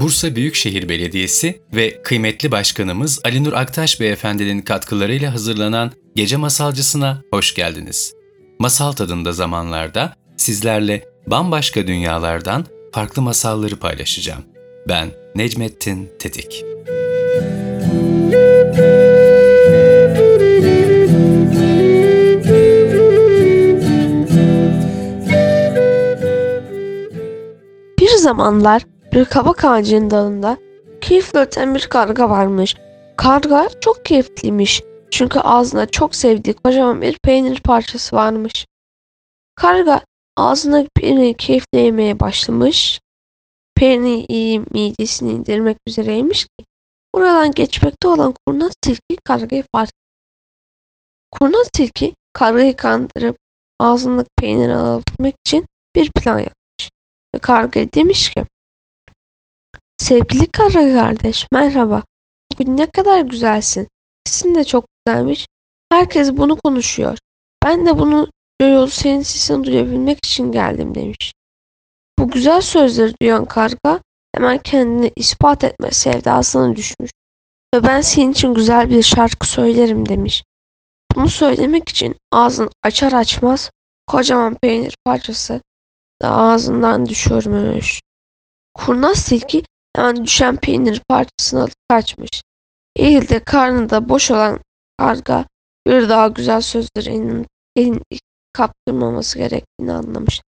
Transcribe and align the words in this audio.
Bursa 0.00 0.36
Büyükşehir 0.36 0.88
Belediyesi 0.88 1.60
ve 1.74 2.02
kıymetli 2.02 2.50
başkanımız 2.50 3.20
Ali 3.24 3.44
Nur 3.44 3.52
Aktaş 3.52 4.00
Beyefendinin 4.00 4.60
katkılarıyla 4.60 5.34
hazırlanan 5.34 5.92
Gece 6.14 6.36
Masalcısına 6.36 7.22
hoş 7.30 7.54
geldiniz. 7.54 8.12
Masal 8.58 8.92
tadında 8.92 9.32
zamanlarda 9.32 10.14
sizlerle 10.36 11.04
bambaşka 11.26 11.86
dünyalardan 11.86 12.66
farklı 12.92 13.22
masalları 13.22 13.76
paylaşacağım. 13.76 14.44
Ben 14.88 15.08
Necmettin 15.34 16.10
Tetik. 16.18 16.64
Bir 28.00 28.16
zamanlar 28.16 28.82
bir 29.18 29.24
kabak 29.24 29.64
ağacının 29.64 30.10
dalında 30.10 30.58
keyifle 31.00 31.38
öten 31.38 31.74
bir 31.74 31.86
karga 31.86 32.30
varmış. 32.30 32.76
Karga 33.16 33.68
çok 33.80 34.04
keyifliymiş. 34.04 34.82
Çünkü 35.10 35.38
ağzına 35.38 35.86
çok 35.86 36.14
sevdiği 36.14 36.54
kocaman 36.54 37.02
bir 37.02 37.18
peynir 37.24 37.60
parçası 37.60 38.16
varmış. 38.16 38.66
Karga 39.54 40.00
ağzına 40.36 40.86
peynirini 40.94 41.34
keyifle 41.34 41.80
yemeye 41.80 42.20
başlamış. 42.20 43.00
Peyniri 43.74 44.26
iyi 44.28 44.60
midesini 44.60 45.32
indirmek 45.32 45.76
üzereymiş 45.86 46.44
ki 46.44 46.64
buradan 47.14 47.52
geçmekte 47.52 48.08
olan 48.08 48.34
kurnaz 48.46 48.72
tilki 48.82 49.16
kargayı 49.24 49.64
fark. 49.74 49.92
Kurnaz 51.30 51.68
tilki 51.72 52.14
kargayı 52.32 52.76
kandırıp 52.76 53.36
ağzındaki 53.80 54.30
peyniri 54.36 54.74
alabilmek 54.74 55.34
için 55.46 55.66
bir 55.96 56.10
plan 56.10 56.38
yapmış. 56.38 56.90
Ve 57.34 57.38
karga 57.38 57.92
demiş 57.92 58.30
ki 58.30 58.44
Sevgili 59.98 60.46
karga 60.46 60.80
kardeş 60.80 61.46
merhaba. 61.52 62.02
Bugün 62.52 62.76
ne 62.76 62.86
kadar 62.86 63.20
güzelsin. 63.20 63.88
Sesin 64.26 64.54
de 64.54 64.64
çok 64.64 64.84
güzelmiş. 65.06 65.46
Herkes 65.92 66.32
bunu 66.32 66.56
konuşuyor. 66.56 67.18
Ben 67.64 67.86
de 67.86 67.98
bunu 67.98 68.28
yolu 68.60 68.88
senin 68.88 69.22
sesini 69.22 69.64
duyabilmek 69.64 70.18
için 70.24 70.52
geldim 70.52 70.94
demiş. 70.94 71.32
Bu 72.18 72.30
güzel 72.30 72.60
sözleri 72.60 73.14
duyan 73.22 73.44
karga 73.44 74.00
hemen 74.34 74.58
kendini 74.58 75.12
ispat 75.16 75.64
etme 75.64 75.90
sevdasına 75.90 76.76
düşmüş. 76.76 77.10
Ve 77.74 77.82
ben 77.82 78.00
senin 78.00 78.32
için 78.32 78.54
güzel 78.54 78.90
bir 78.90 79.02
şarkı 79.02 79.48
söylerim 79.48 80.08
demiş. 80.08 80.44
Bunu 81.16 81.28
söylemek 81.28 81.88
için 81.88 82.16
ağzını 82.32 82.70
açar 82.82 83.12
açmaz 83.12 83.70
kocaman 84.06 84.54
peynir 84.54 84.94
parçası 85.04 85.60
da 86.22 86.30
ağzından 86.30 87.06
düşürmüş. 87.06 88.00
Kurnaz 88.74 89.24
tilki 89.24 89.62
hemen 89.98 90.24
düşen 90.24 90.56
peynir 90.56 91.02
parçasını 91.08 91.60
alıp 91.60 91.74
kaçmış. 91.88 92.42
Eğilde 92.96 93.44
karnında 93.44 94.08
boş 94.08 94.30
olan 94.30 94.60
karga 94.98 95.46
bir 95.86 96.08
daha 96.08 96.28
güzel 96.28 96.60
sözleri 96.60 97.08
elini, 97.08 97.46
elini 97.76 98.02
kaptırmaması 98.52 99.38
gerektiğini 99.38 99.92
anlamış. 99.92 100.42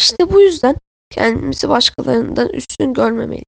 İşte 0.00 0.30
bu 0.32 0.40
yüzden 0.40 0.76
kendimizi 1.10 1.68
başkalarından 1.68 2.48
üstün 2.48 2.94
görmemeliyiz. 2.94 3.44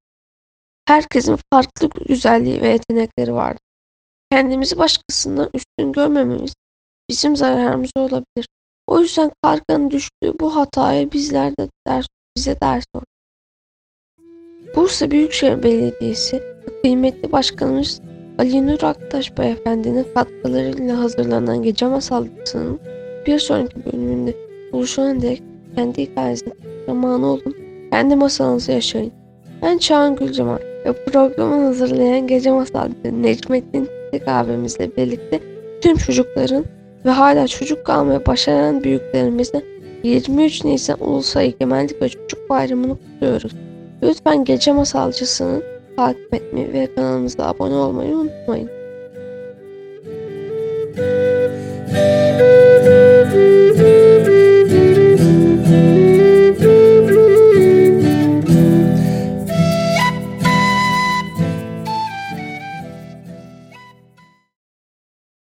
Herkesin 0.87 1.39
farklı 1.53 1.89
güzelliği 2.07 2.63
ve 2.63 2.69
yetenekleri 2.69 3.35
vardır. 3.35 3.61
Kendimizi 4.33 4.79
başkasından 4.79 5.51
üstün 5.55 5.93
görmememiz 5.93 6.55
bizim 7.11 7.37
zararımıza 7.37 8.01
olabilir. 8.01 8.49
O 8.87 9.01
yüzden 9.01 9.33
karganın 9.43 9.91
düştüğü 9.91 10.39
bu 10.41 10.57
hataya 10.57 11.13
bizler 11.13 11.57
de 11.57 11.69
ders, 11.87 12.07
bize 12.37 12.61
ders 12.61 12.85
olur. 12.95 13.05
Bursa 14.77 15.11
Büyükşehir 15.11 15.63
Belediyesi 15.63 16.43
kıymetli 16.83 17.33
başkanımız 17.33 18.01
Ali 18.39 18.67
Nur 18.67 18.83
Aktaş 18.83 19.39
Beyefendinin 19.39 20.07
katkılarıyla 20.15 20.99
hazırlanan 20.99 21.63
Gece 21.63 21.87
Masalcısının 21.87 22.81
bir 23.27 23.39
sonraki 23.39 23.85
bölümünde 23.85 24.35
buluşana 24.73 25.23
dek 25.23 25.43
kendi 25.77 26.03
hikayenizin 26.03 26.53
zamanı 26.87 27.27
olun, 27.27 27.57
kendi 27.91 28.17
masalınızı 28.17 28.73
yaşayın. 28.73 29.13
Ben 29.63 29.79
Çağan 29.79 30.17
Gülcemal 30.17 30.59
ve 30.87 30.93
programı 30.93 31.65
hazırlayan 31.65 32.27
Gece 32.27 32.51
Masalcısı 32.51 33.23
Necmettin 33.23 33.89
Tek 34.11 34.29
abimizle 34.29 34.97
birlikte 34.97 35.41
tüm 35.81 35.97
çocukların 35.97 36.65
ve 37.05 37.11
hala 37.11 37.49
çocuk 37.49 37.85
kalmaya 37.87 38.27
başaran 38.27 38.85
büyüklerimizle 38.85 39.63
23 40.03 40.65
Nisan 40.65 41.01
Ulusal 41.01 41.43
Egemenlik 41.43 42.03
ve 42.03 42.09
Çocuk 42.09 42.51
Bayramı'nı 42.51 42.97
kutluyoruz. 42.99 43.53
Lütfen 44.03 44.45
Gece 44.45 44.73
Masalcısı'nı 44.73 45.63
takip 45.97 46.35
etmeyi 46.35 46.73
ve 46.73 46.95
kanalımıza 46.95 47.47
abone 47.47 47.75
olmayı 47.75 48.17
unutmayın. 48.17 48.80